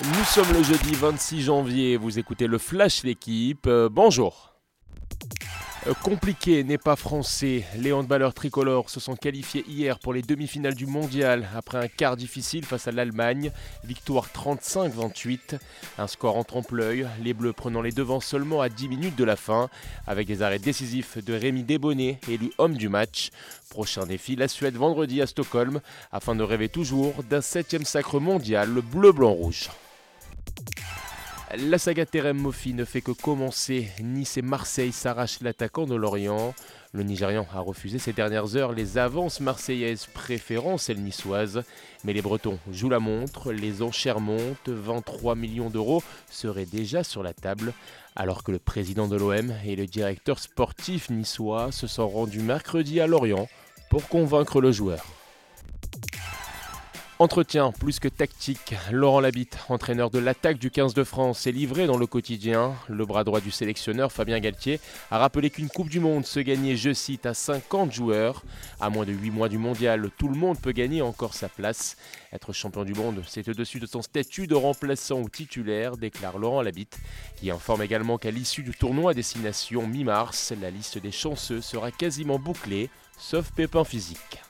Nous 0.00 0.24
sommes 0.24 0.50
le 0.54 0.62
jeudi 0.62 0.94
26 0.94 1.42
janvier, 1.42 1.96
vous 1.98 2.18
écoutez 2.18 2.46
le 2.46 2.56
Flash 2.56 3.04
l'équipe, 3.04 3.66
euh, 3.66 3.90
bonjour. 3.90 4.51
Euh, 5.88 5.94
compliqué 5.94 6.62
n'est 6.62 6.78
pas 6.78 6.94
français. 6.94 7.64
Les 7.76 7.92
handballeurs 7.92 8.34
tricolores 8.34 8.88
se 8.88 9.00
sont 9.00 9.16
qualifiés 9.16 9.64
hier 9.66 9.98
pour 9.98 10.12
les 10.12 10.22
demi-finales 10.22 10.76
du 10.76 10.86
mondial 10.86 11.48
après 11.56 11.78
un 11.78 11.88
quart 11.88 12.16
difficile 12.16 12.64
face 12.64 12.86
à 12.86 12.92
l'Allemagne. 12.92 13.50
Victoire 13.82 14.28
35-28. 14.28 15.58
Un 15.98 16.06
score 16.06 16.36
en 16.36 16.44
trompe-l'œil. 16.44 17.08
Les 17.24 17.34
Bleus 17.34 17.52
prenant 17.52 17.82
les 17.82 17.90
devants 17.90 18.20
seulement 18.20 18.60
à 18.60 18.68
10 18.68 18.88
minutes 18.88 19.16
de 19.16 19.24
la 19.24 19.34
fin 19.34 19.68
avec 20.06 20.28
des 20.28 20.42
arrêts 20.42 20.60
décisifs 20.60 21.18
de 21.18 21.34
Rémi 21.34 21.64
Desbonnets, 21.64 22.20
élu 22.28 22.52
homme 22.58 22.76
du 22.76 22.88
match. 22.88 23.30
Prochain 23.68 24.06
défi, 24.06 24.36
la 24.36 24.46
Suède 24.46 24.76
vendredi 24.76 25.20
à 25.20 25.26
Stockholm 25.26 25.80
afin 26.12 26.36
de 26.36 26.44
rêver 26.44 26.68
toujours 26.68 27.24
d'un 27.28 27.40
septième 27.40 27.84
sacre 27.84 28.20
mondial, 28.20 28.72
le 28.72 28.82
bleu-blanc-rouge. 28.82 29.68
La 31.54 31.76
saga 31.76 32.06
Terem 32.06 32.38
Mofi 32.38 32.72
ne 32.72 32.86
fait 32.86 33.02
que 33.02 33.10
commencer. 33.10 33.90
Nice 34.02 34.38
et 34.38 34.42
Marseille 34.42 34.90
s'arrachent 34.90 35.42
l'attaquant 35.42 35.84
de 35.84 35.94
Lorient. 35.94 36.54
Le 36.94 37.02
Nigérian 37.02 37.46
a 37.54 37.60
refusé 37.60 37.98
ces 37.98 38.14
dernières 38.14 38.56
heures 38.56 38.72
les 38.72 38.96
avances 38.96 39.38
marseillaises 39.38 40.06
préférant 40.06 40.78
celles 40.78 41.02
niçoises. 41.02 41.62
Mais 42.04 42.14
les 42.14 42.22
Bretons 42.22 42.58
jouent 42.70 42.88
la 42.88 43.00
montre, 43.00 43.52
les 43.52 43.82
enchères 43.82 44.20
montent, 44.20 44.70
23 44.70 45.34
millions 45.34 45.68
d'euros 45.68 46.02
seraient 46.30 46.64
déjà 46.64 47.04
sur 47.04 47.22
la 47.22 47.34
table. 47.34 47.74
Alors 48.16 48.44
que 48.44 48.52
le 48.52 48.58
président 48.58 49.06
de 49.06 49.16
l'OM 49.16 49.52
et 49.66 49.76
le 49.76 49.86
directeur 49.86 50.38
sportif 50.38 51.10
niçois 51.10 51.70
se 51.70 51.86
sont 51.86 52.08
rendus 52.08 52.40
mercredi 52.40 52.98
à 52.98 53.06
Lorient 53.06 53.46
pour 53.90 54.08
convaincre 54.08 54.62
le 54.62 54.72
joueur. 54.72 55.21
Entretien 57.22 57.70
plus 57.70 58.00
que 58.00 58.08
tactique, 58.08 58.74
Laurent 58.90 59.20
Labitte, 59.20 59.56
entraîneur 59.68 60.10
de 60.10 60.18
l'attaque 60.18 60.58
du 60.58 60.72
15 60.72 60.92
de 60.92 61.04
France, 61.04 61.46
est 61.46 61.52
livré 61.52 61.86
dans 61.86 61.96
le 61.96 62.08
quotidien. 62.08 62.74
Le 62.88 63.06
bras 63.06 63.22
droit 63.22 63.40
du 63.40 63.52
sélectionneur, 63.52 64.10
Fabien 64.10 64.40
Galtier, 64.40 64.80
a 65.12 65.18
rappelé 65.18 65.48
qu'une 65.48 65.68
Coupe 65.68 65.88
du 65.88 66.00
Monde 66.00 66.26
se 66.26 66.40
gagnait, 66.40 66.74
je 66.74 66.92
cite, 66.92 67.24
à 67.24 67.32
50 67.32 67.92
joueurs. 67.92 68.42
À 68.80 68.90
moins 68.90 69.06
de 69.06 69.12
8 69.12 69.30
mois 69.30 69.48
du 69.48 69.56
mondial, 69.56 70.10
tout 70.18 70.26
le 70.26 70.34
monde 70.34 70.58
peut 70.60 70.72
gagner 70.72 71.00
encore 71.00 71.34
sa 71.34 71.48
place. 71.48 71.96
Être 72.32 72.52
champion 72.52 72.82
du 72.82 72.92
monde, 72.92 73.22
c'est 73.28 73.48
au-dessus 73.48 73.78
de 73.78 73.86
son 73.86 74.02
statut 74.02 74.48
de 74.48 74.56
remplaçant 74.56 75.20
ou 75.20 75.28
titulaire, 75.28 75.96
déclare 75.96 76.38
Laurent 76.38 76.62
Labitte, 76.62 76.98
qui 77.36 77.52
informe 77.52 77.82
également 77.82 78.18
qu'à 78.18 78.32
l'issue 78.32 78.64
du 78.64 78.72
tournoi 78.72 79.12
à 79.12 79.14
destination 79.14 79.86
mi-mars, 79.86 80.52
la 80.60 80.70
liste 80.70 80.98
des 80.98 81.12
chanceux 81.12 81.60
sera 81.60 81.92
quasiment 81.92 82.40
bouclée, 82.40 82.90
sauf 83.16 83.52
pépin 83.52 83.84
physique. 83.84 84.41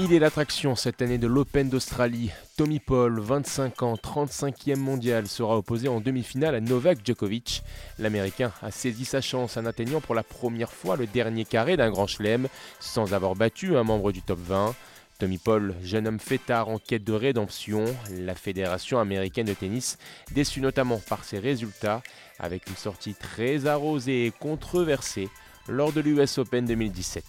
Il 0.00 0.12
est 0.12 0.20
l'attraction 0.20 0.76
cette 0.76 1.02
année 1.02 1.18
de 1.18 1.26
l'Open 1.26 1.68
d'Australie. 1.68 2.30
Tommy 2.56 2.78
Paul, 2.78 3.18
25 3.18 3.82
ans, 3.82 3.94
35e 3.96 4.76
mondial, 4.76 5.26
sera 5.26 5.58
opposé 5.58 5.88
en 5.88 6.00
demi-finale 6.00 6.54
à 6.54 6.60
Novak 6.60 7.00
Djokovic. 7.04 7.64
L'Américain 7.98 8.52
a 8.62 8.70
saisi 8.70 9.04
sa 9.04 9.20
chance 9.20 9.56
en 9.56 9.66
atteignant 9.66 10.00
pour 10.00 10.14
la 10.14 10.22
première 10.22 10.72
fois 10.72 10.96
le 10.96 11.08
dernier 11.08 11.44
carré 11.44 11.76
d'un 11.76 11.90
grand 11.90 12.06
chelem 12.06 12.46
sans 12.78 13.12
avoir 13.12 13.34
battu 13.34 13.76
un 13.76 13.82
membre 13.82 14.12
du 14.12 14.22
top 14.22 14.38
20. 14.38 14.76
Tommy 15.18 15.38
Paul, 15.38 15.74
jeune 15.82 16.06
homme 16.06 16.20
fêtard 16.20 16.68
en 16.68 16.78
quête 16.78 17.02
de 17.02 17.12
rédemption, 17.12 17.84
la 18.12 18.36
Fédération 18.36 19.00
américaine 19.00 19.46
de 19.46 19.54
tennis, 19.54 19.98
déçue 20.30 20.60
notamment 20.60 21.00
par 21.08 21.24
ses 21.24 21.40
résultats, 21.40 22.04
avec 22.38 22.68
une 22.68 22.76
sortie 22.76 23.14
très 23.14 23.66
arrosée 23.66 24.26
et 24.26 24.30
controversée 24.30 25.28
lors 25.66 25.92
de 25.92 26.00
l'US 26.00 26.38
Open 26.38 26.66
2017. 26.66 27.24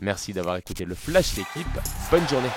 Merci 0.00 0.32
d'avoir 0.32 0.56
écouté 0.56 0.84
le 0.84 0.94
Flash 0.94 1.34
d'équipe. 1.34 1.66
Bonne 2.10 2.28
journée. 2.28 2.50